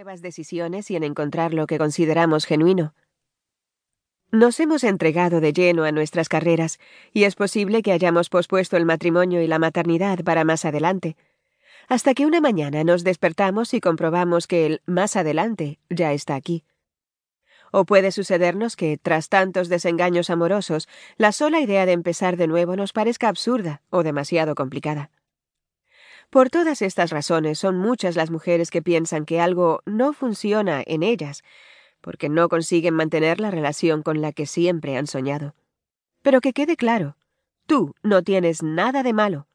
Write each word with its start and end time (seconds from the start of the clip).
nuevas 0.00 0.22
decisiones 0.22 0.90
y 0.90 0.96
en 0.96 1.04
encontrar 1.04 1.52
lo 1.52 1.66
que 1.66 1.76
consideramos 1.76 2.46
genuino. 2.46 2.94
Nos 4.32 4.58
hemos 4.58 4.82
entregado 4.82 5.42
de 5.42 5.52
lleno 5.52 5.84
a 5.84 5.92
nuestras 5.92 6.30
carreras, 6.30 6.78
y 7.12 7.24
es 7.24 7.34
posible 7.34 7.82
que 7.82 7.92
hayamos 7.92 8.30
pospuesto 8.30 8.78
el 8.78 8.86
matrimonio 8.86 9.42
y 9.42 9.46
la 9.46 9.58
maternidad 9.58 10.20
para 10.24 10.42
más 10.42 10.64
adelante, 10.64 11.18
hasta 11.86 12.14
que 12.14 12.24
una 12.24 12.40
mañana 12.40 12.82
nos 12.82 13.04
despertamos 13.04 13.74
y 13.74 13.82
comprobamos 13.82 14.46
que 14.46 14.64
el 14.64 14.82
más 14.86 15.16
adelante 15.16 15.80
ya 15.90 16.14
está 16.14 16.34
aquí. 16.34 16.64
O 17.70 17.84
puede 17.84 18.10
sucedernos 18.10 18.76
que, 18.76 18.96
tras 18.96 19.28
tantos 19.28 19.68
desengaños 19.68 20.30
amorosos, 20.30 20.88
la 21.18 21.30
sola 21.30 21.60
idea 21.60 21.84
de 21.84 21.92
empezar 21.92 22.38
de 22.38 22.46
nuevo 22.46 22.74
nos 22.74 22.94
parezca 22.94 23.28
absurda 23.28 23.82
o 23.90 24.02
demasiado 24.02 24.54
complicada. 24.54 25.10
Por 26.30 26.48
todas 26.48 26.80
estas 26.80 27.10
razones 27.10 27.58
son 27.58 27.76
muchas 27.76 28.14
las 28.14 28.30
mujeres 28.30 28.70
que 28.70 28.82
piensan 28.82 29.24
que 29.24 29.40
algo 29.40 29.82
no 29.84 30.12
funciona 30.12 30.80
en 30.86 31.02
ellas, 31.02 31.42
porque 32.00 32.28
no 32.28 32.48
consiguen 32.48 32.94
mantener 32.94 33.40
la 33.40 33.50
relación 33.50 34.04
con 34.04 34.20
la 34.20 34.30
que 34.30 34.46
siempre 34.46 34.96
han 34.96 35.08
soñado. 35.08 35.56
Pero 36.22 36.40
que 36.40 36.52
quede 36.52 36.76
claro, 36.76 37.16
tú 37.66 37.94
no 38.04 38.22
tienes 38.22 38.62
nada 38.62 39.02
de 39.02 39.12
malo. 39.12 39.48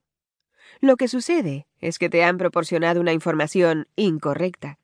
Lo 0.82 0.98
que 0.98 1.08
sucede 1.08 1.66
es 1.80 1.98
que 1.98 2.10
te 2.10 2.26
han 2.26 2.38
proporcionado 2.38 3.00
una 3.00 3.14
información 3.14 3.88
incorrecta. 3.96 4.78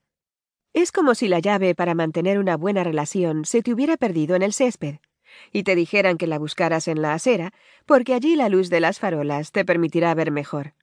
Es 0.73 0.93
como 0.93 1.13
si 1.13 1.27
la 1.27 1.39
llave 1.39 1.75
para 1.75 1.93
mantener 1.93 2.39
una 2.39 2.55
buena 2.55 2.85
relación 2.85 3.43
se 3.43 3.61
te 3.61 3.73
hubiera 3.73 3.97
perdido 3.97 4.37
en 4.37 4.43
el 4.43 4.53
césped, 4.53 4.99
y 5.51 5.63
te 5.63 5.75
dijeran 5.75 6.17
que 6.17 6.27
la 6.27 6.39
buscaras 6.39 6.87
en 6.87 7.01
la 7.01 7.13
acera, 7.13 7.51
porque 7.85 8.13
allí 8.13 8.37
la 8.37 8.47
luz 8.47 8.69
de 8.69 8.79
las 8.79 8.99
farolas 8.99 9.51
te 9.51 9.65
permitirá 9.65 10.13
ver 10.15 10.31
mejor. 10.31 10.73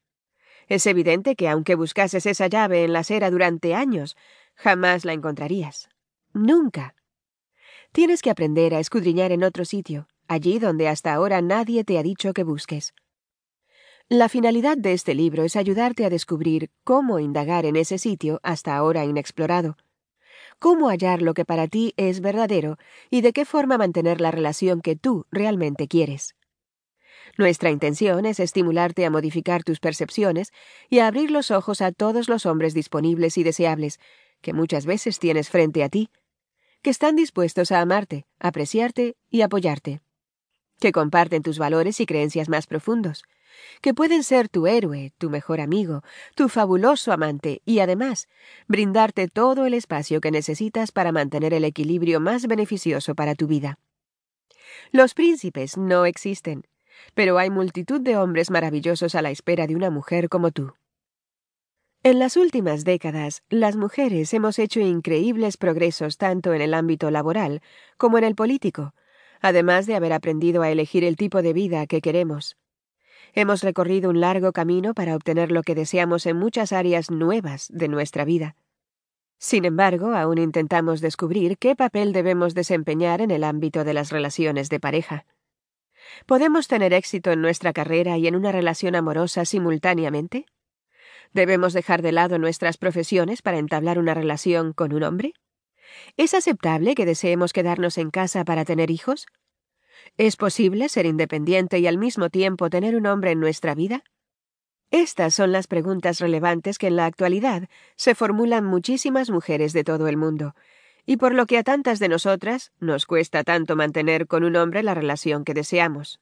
Es 0.68 0.86
evidente 0.86 1.34
que 1.34 1.48
aunque 1.48 1.74
buscases 1.74 2.26
esa 2.26 2.46
llave 2.46 2.84
en 2.84 2.92
la 2.92 3.00
acera 3.00 3.30
durante 3.30 3.74
años, 3.74 4.16
jamás 4.54 5.04
la 5.06 5.14
encontrarías. 5.14 5.88
Nunca. 6.34 6.94
Tienes 7.92 8.20
que 8.20 8.30
aprender 8.30 8.74
a 8.74 8.80
escudriñar 8.80 9.32
en 9.32 9.44
otro 9.44 9.64
sitio, 9.64 10.08
allí 10.28 10.58
donde 10.58 10.88
hasta 10.88 11.14
ahora 11.14 11.40
nadie 11.40 11.84
te 11.84 11.98
ha 11.98 12.02
dicho 12.02 12.34
que 12.34 12.44
busques. 12.44 12.92
La 14.10 14.28
finalidad 14.28 14.76
de 14.76 14.92
este 14.92 15.14
libro 15.14 15.42
es 15.42 15.56
ayudarte 15.56 16.04
a 16.04 16.10
descubrir 16.10 16.70
cómo 16.84 17.18
indagar 17.18 17.64
en 17.64 17.76
ese 17.76 17.98
sitio 17.98 18.40
hasta 18.42 18.76
ahora 18.76 19.04
inexplorado, 19.04 19.76
cómo 20.58 20.88
hallar 20.88 21.22
lo 21.22 21.34
que 21.34 21.44
para 21.44 21.66
ti 21.68 21.94
es 21.96 22.20
verdadero 22.20 22.76
y 23.10 23.22
de 23.22 23.32
qué 23.32 23.44
forma 23.44 23.78
mantener 23.78 24.20
la 24.20 24.30
relación 24.30 24.80
que 24.80 24.96
tú 24.96 25.26
realmente 25.30 25.88
quieres. 25.88 26.37
Nuestra 27.38 27.70
intención 27.70 28.26
es 28.26 28.40
estimularte 28.40 29.06
a 29.06 29.10
modificar 29.10 29.62
tus 29.62 29.78
percepciones 29.78 30.52
y 30.90 30.98
a 30.98 31.06
abrir 31.06 31.30
los 31.30 31.52
ojos 31.52 31.80
a 31.80 31.92
todos 31.92 32.28
los 32.28 32.46
hombres 32.46 32.74
disponibles 32.74 33.38
y 33.38 33.44
deseables, 33.44 34.00
que 34.40 34.52
muchas 34.52 34.86
veces 34.86 35.20
tienes 35.20 35.48
frente 35.48 35.84
a 35.84 35.88
ti, 35.88 36.10
que 36.82 36.90
están 36.90 37.14
dispuestos 37.14 37.70
a 37.70 37.80
amarte, 37.80 38.26
apreciarte 38.40 39.14
y 39.30 39.42
apoyarte, 39.42 40.00
que 40.80 40.90
comparten 40.90 41.42
tus 41.42 41.60
valores 41.60 42.00
y 42.00 42.06
creencias 42.06 42.48
más 42.48 42.66
profundos, 42.66 43.22
que 43.82 43.94
pueden 43.94 44.24
ser 44.24 44.48
tu 44.48 44.66
héroe, 44.66 45.12
tu 45.16 45.30
mejor 45.30 45.60
amigo, 45.60 46.02
tu 46.34 46.48
fabuloso 46.48 47.12
amante 47.12 47.62
y 47.64 47.78
además 47.78 48.26
brindarte 48.66 49.28
todo 49.28 49.64
el 49.64 49.74
espacio 49.74 50.20
que 50.20 50.32
necesitas 50.32 50.90
para 50.90 51.12
mantener 51.12 51.54
el 51.54 51.64
equilibrio 51.64 52.18
más 52.18 52.48
beneficioso 52.48 53.14
para 53.14 53.36
tu 53.36 53.46
vida. 53.46 53.78
Los 54.90 55.14
príncipes 55.14 55.76
no 55.76 56.04
existen, 56.04 56.64
pero 57.14 57.38
hay 57.38 57.50
multitud 57.50 58.00
de 58.00 58.16
hombres 58.16 58.50
maravillosos 58.50 59.14
a 59.14 59.22
la 59.22 59.30
espera 59.30 59.66
de 59.66 59.76
una 59.76 59.90
mujer 59.90 60.28
como 60.28 60.50
tú. 60.50 60.72
En 62.04 62.18
las 62.18 62.36
últimas 62.36 62.84
décadas, 62.84 63.42
las 63.48 63.76
mujeres 63.76 64.32
hemos 64.32 64.58
hecho 64.58 64.80
increíbles 64.80 65.56
progresos 65.56 66.16
tanto 66.16 66.54
en 66.54 66.62
el 66.62 66.72
ámbito 66.72 67.10
laboral 67.10 67.60
como 67.96 68.18
en 68.18 68.24
el 68.24 68.36
político, 68.36 68.94
además 69.40 69.86
de 69.86 69.96
haber 69.96 70.12
aprendido 70.12 70.62
a 70.62 70.70
elegir 70.70 71.04
el 71.04 71.16
tipo 71.16 71.42
de 71.42 71.52
vida 71.52 71.86
que 71.86 72.00
queremos. 72.00 72.56
Hemos 73.34 73.62
recorrido 73.62 74.10
un 74.10 74.20
largo 74.20 74.52
camino 74.52 74.94
para 74.94 75.16
obtener 75.16 75.50
lo 75.50 75.62
que 75.62 75.74
deseamos 75.74 76.26
en 76.26 76.36
muchas 76.36 76.72
áreas 76.72 77.10
nuevas 77.10 77.68
de 77.70 77.88
nuestra 77.88 78.24
vida. 78.24 78.56
Sin 79.38 79.64
embargo, 79.64 80.14
aún 80.14 80.38
intentamos 80.38 81.00
descubrir 81.00 81.58
qué 81.58 81.76
papel 81.76 82.12
debemos 82.12 82.54
desempeñar 82.54 83.20
en 83.20 83.30
el 83.30 83.44
ámbito 83.44 83.84
de 83.84 83.94
las 83.94 84.10
relaciones 84.10 84.68
de 84.68 84.80
pareja. 84.80 85.26
¿Podemos 86.26 86.68
tener 86.68 86.92
éxito 86.92 87.30
en 87.32 87.40
nuestra 87.40 87.72
carrera 87.72 88.18
y 88.18 88.26
en 88.26 88.36
una 88.36 88.52
relación 88.52 88.94
amorosa 88.94 89.44
simultáneamente? 89.44 90.46
¿Debemos 91.32 91.72
dejar 91.72 92.02
de 92.02 92.12
lado 92.12 92.38
nuestras 92.38 92.76
profesiones 92.76 93.42
para 93.42 93.58
entablar 93.58 93.98
una 93.98 94.14
relación 94.14 94.72
con 94.72 94.92
un 94.92 95.02
hombre? 95.02 95.34
¿Es 96.16 96.34
aceptable 96.34 96.94
que 96.94 97.06
deseemos 97.06 97.52
quedarnos 97.52 97.98
en 97.98 98.10
casa 98.10 98.44
para 98.44 98.64
tener 98.64 98.90
hijos? 98.90 99.26
¿Es 100.16 100.36
posible 100.36 100.88
ser 100.88 101.06
independiente 101.06 101.78
y 101.78 101.86
al 101.86 101.98
mismo 101.98 102.30
tiempo 102.30 102.70
tener 102.70 102.96
un 102.96 103.06
hombre 103.06 103.32
en 103.32 103.40
nuestra 103.40 103.74
vida? 103.74 104.02
Estas 104.90 105.34
son 105.34 105.52
las 105.52 105.66
preguntas 105.66 106.18
relevantes 106.18 106.78
que 106.78 106.86
en 106.86 106.96
la 106.96 107.04
actualidad 107.04 107.68
se 107.96 108.14
formulan 108.14 108.64
muchísimas 108.64 109.28
mujeres 109.28 109.74
de 109.74 109.84
todo 109.84 110.08
el 110.08 110.16
mundo, 110.16 110.54
y 111.10 111.16
por 111.16 111.34
lo 111.34 111.46
que 111.46 111.56
a 111.56 111.62
tantas 111.62 112.00
de 112.00 112.08
nosotras 112.10 112.70
nos 112.80 113.06
cuesta 113.06 113.42
tanto 113.42 113.76
mantener 113.76 114.26
con 114.26 114.44
un 114.44 114.56
hombre 114.56 114.82
la 114.82 114.92
relación 114.92 115.42
que 115.42 115.54
deseamos. 115.54 116.20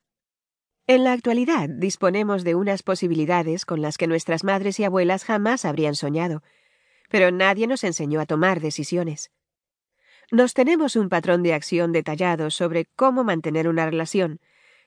En 0.86 1.02
la 1.02 1.10
actualidad 1.10 1.68
disponemos 1.68 2.44
de 2.44 2.54
unas 2.54 2.84
posibilidades 2.84 3.64
con 3.64 3.82
las 3.82 3.98
que 3.98 4.06
nuestras 4.06 4.44
madres 4.44 4.78
y 4.78 4.84
abuelas 4.84 5.24
jamás 5.24 5.64
habrían 5.64 5.96
soñado, 5.96 6.44
pero 7.10 7.32
nadie 7.32 7.66
nos 7.66 7.82
enseñó 7.82 8.20
a 8.20 8.26
tomar 8.26 8.60
decisiones. 8.60 9.32
Nos 10.30 10.54
tenemos 10.54 10.94
un 10.94 11.08
patrón 11.08 11.42
de 11.42 11.52
acción 11.52 11.90
detallado 11.90 12.52
sobre 12.52 12.84
cómo 12.94 13.24
mantener 13.24 13.66
una 13.66 13.86
relación, 13.86 14.38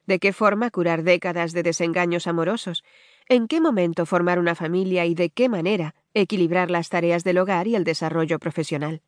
de 0.06 0.20
qué 0.20 0.32
forma 0.32 0.72
curar 0.72 1.04
décadas 1.04 1.52
de 1.52 1.62
desengaños 1.62 2.26
amorosos, 2.26 2.86
en 3.28 3.50
qué 3.50 3.60
momento 3.60 4.06
formar 4.06 4.40
una 4.40 4.56
familia 4.56 5.06
y 5.06 5.14
de 5.14 5.30
qué 5.30 5.50
manera 5.50 5.94
equilibrar 6.14 6.72
las 6.72 6.88
tareas 6.88 7.26
del 7.26 7.38
hogar 7.40 7.68
y 7.68 7.76
el 7.76 7.84
desarrollo 7.84 8.40
profesional. 8.40 9.02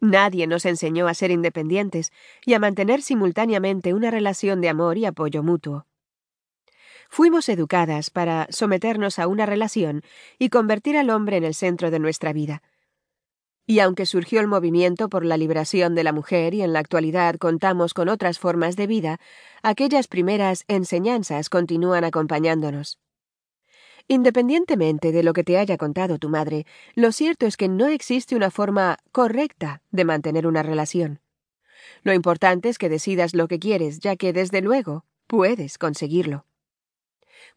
Nadie 0.00 0.46
nos 0.46 0.66
enseñó 0.66 1.08
a 1.08 1.14
ser 1.14 1.30
independientes 1.30 2.12
y 2.44 2.54
a 2.54 2.58
mantener 2.58 3.02
simultáneamente 3.02 3.94
una 3.94 4.10
relación 4.10 4.60
de 4.60 4.68
amor 4.68 4.98
y 4.98 5.06
apoyo 5.06 5.42
mutuo. 5.42 5.86
Fuimos 7.08 7.48
educadas 7.48 8.10
para 8.10 8.46
someternos 8.50 9.18
a 9.18 9.26
una 9.26 9.46
relación 9.46 10.02
y 10.38 10.48
convertir 10.48 10.96
al 10.96 11.10
hombre 11.10 11.36
en 11.36 11.44
el 11.44 11.54
centro 11.54 11.90
de 11.90 11.98
nuestra 11.98 12.32
vida. 12.32 12.62
Y 13.64 13.80
aunque 13.80 14.06
surgió 14.06 14.40
el 14.40 14.46
movimiento 14.46 15.08
por 15.08 15.24
la 15.24 15.36
liberación 15.36 15.94
de 15.94 16.04
la 16.04 16.12
mujer 16.12 16.54
y 16.54 16.62
en 16.62 16.72
la 16.72 16.78
actualidad 16.78 17.36
contamos 17.36 17.94
con 17.94 18.08
otras 18.08 18.38
formas 18.38 18.76
de 18.76 18.86
vida, 18.86 19.18
aquellas 19.62 20.06
primeras 20.06 20.64
enseñanzas 20.68 21.48
continúan 21.48 22.04
acompañándonos. 22.04 22.98
Independientemente 24.08 25.10
de 25.10 25.24
lo 25.24 25.32
que 25.32 25.42
te 25.42 25.58
haya 25.58 25.76
contado 25.76 26.18
tu 26.18 26.28
madre, 26.28 26.64
lo 26.94 27.10
cierto 27.10 27.44
es 27.46 27.56
que 27.56 27.68
no 27.68 27.88
existe 27.88 28.36
una 28.36 28.52
forma 28.52 28.98
correcta 29.10 29.82
de 29.90 30.04
mantener 30.04 30.46
una 30.46 30.62
relación. 30.62 31.20
Lo 32.02 32.12
importante 32.12 32.68
es 32.68 32.78
que 32.78 32.88
decidas 32.88 33.34
lo 33.34 33.48
que 33.48 33.58
quieres, 33.58 33.98
ya 33.98 34.14
que, 34.14 34.32
desde 34.32 34.60
luego, 34.60 35.04
puedes 35.26 35.76
conseguirlo. 35.76 36.46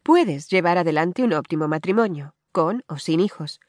Puedes 0.02 0.48
llevar 0.48 0.76
adelante 0.76 1.22
un 1.22 1.34
óptimo 1.34 1.68
matrimonio, 1.68 2.34
con 2.50 2.82
o 2.88 2.98
sin 2.98 3.20
hijos. 3.20 3.60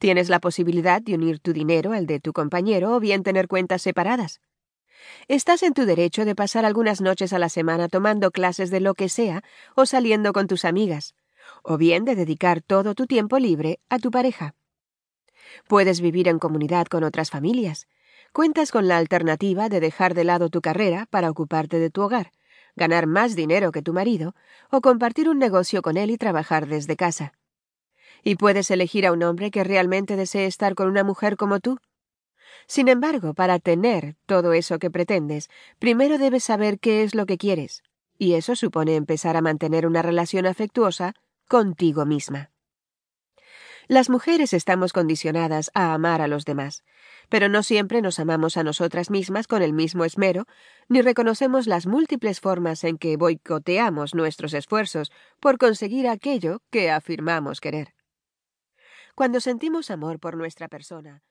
Tienes 0.00 0.28
la 0.28 0.40
posibilidad 0.40 1.00
de 1.00 1.14
unir 1.14 1.38
tu 1.38 1.52
dinero 1.52 1.92
al 1.92 2.06
de 2.06 2.18
tu 2.18 2.32
compañero 2.32 2.96
o 2.96 2.98
bien 2.98 3.22
tener 3.22 3.46
cuentas 3.46 3.82
separadas. 3.82 4.40
Estás 5.28 5.62
en 5.62 5.74
tu 5.74 5.84
derecho 5.84 6.24
de 6.24 6.34
pasar 6.34 6.64
algunas 6.64 7.00
noches 7.00 7.32
a 7.32 7.38
la 7.38 7.50
semana 7.50 7.88
tomando 7.88 8.32
clases 8.32 8.70
de 8.70 8.80
lo 8.80 8.94
que 8.94 9.08
sea 9.08 9.44
o 9.76 9.86
saliendo 9.86 10.32
con 10.32 10.48
tus 10.48 10.64
amigas 10.64 11.14
o 11.62 11.76
bien 11.76 12.04
de 12.04 12.14
dedicar 12.14 12.62
todo 12.62 12.94
tu 12.94 13.06
tiempo 13.06 13.38
libre 13.38 13.80
a 13.88 13.98
tu 13.98 14.10
pareja. 14.10 14.54
Puedes 15.68 16.00
vivir 16.00 16.28
en 16.28 16.38
comunidad 16.38 16.86
con 16.86 17.04
otras 17.04 17.30
familias. 17.30 17.86
Cuentas 18.32 18.70
con 18.70 18.88
la 18.88 18.98
alternativa 18.98 19.68
de 19.68 19.80
dejar 19.80 20.14
de 20.14 20.24
lado 20.24 20.50
tu 20.50 20.60
carrera 20.60 21.06
para 21.10 21.30
ocuparte 21.30 21.78
de 21.78 21.90
tu 21.90 22.02
hogar, 22.02 22.32
ganar 22.74 23.06
más 23.06 23.34
dinero 23.34 23.72
que 23.72 23.82
tu 23.82 23.92
marido, 23.92 24.34
o 24.70 24.80
compartir 24.80 25.28
un 25.28 25.38
negocio 25.38 25.82
con 25.82 25.96
él 25.96 26.10
y 26.10 26.18
trabajar 26.18 26.66
desde 26.66 26.96
casa. 26.96 27.32
Y 28.22 28.36
puedes 28.36 28.70
elegir 28.70 29.06
a 29.06 29.12
un 29.12 29.22
hombre 29.22 29.50
que 29.50 29.64
realmente 29.64 30.16
desee 30.16 30.46
estar 30.46 30.74
con 30.74 30.88
una 30.88 31.04
mujer 31.04 31.36
como 31.36 31.60
tú. 31.60 31.78
Sin 32.66 32.88
embargo, 32.88 33.32
para 33.32 33.58
tener 33.58 34.16
todo 34.26 34.52
eso 34.52 34.78
que 34.78 34.90
pretendes, 34.90 35.48
primero 35.78 36.18
debes 36.18 36.44
saber 36.44 36.78
qué 36.80 37.04
es 37.04 37.14
lo 37.14 37.24
que 37.24 37.38
quieres, 37.38 37.82
y 38.18 38.34
eso 38.34 38.56
supone 38.56 38.96
empezar 38.96 39.36
a 39.36 39.42
mantener 39.42 39.86
una 39.86 40.02
relación 40.02 40.46
afectuosa 40.46 41.14
contigo 41.46 42.04
misma. 42.04 42.50
Las 43.88 44.10
mujeres 44.10 44.52
estamos 44.52 44.92
condicionadas 44.92 45.70
a 45.72 45.94
amar 45.94 46.20
a 46.20 46.26
los 46.26 46.44
demás, 46.44 46.82
pero 47.28 47.48
no 47.48 47.62
siempre 47.62 48.02
nos 48.02 48.18
amamos 48.18 48.56
a 48.56 48.64
nosotras 48.64 49.10
mismas 49.10 49.46
con 49.46 49.62
el 49.62 49.72
mismo 49.72 50.04
esmero, 50.04 50.46
ni 50.88 51.02
reconocemos 51.02 51.68
las 51.68 51.86
múltiples 51.86 52.40
formas 52.40 52.82
en 52.82 52.98
que 52.98 53.16
boicoteamos 53.16 54.14
nuestros 54.14 54.54
esfuerzos 54.54 55.12
por 55.38 55.56
conseguir 55.56 56.08
aquello 56.08 56.62
que 56.70 56.90
afirmamos 56.90 57.60
querer. 57.60 57.94
Cuando 59.14 59.40
sentimos 59.40 59.90
amor 59.92 60.18
por 60.18 60.36
nuestra 60.36 60.68
persona, 60.68 61.22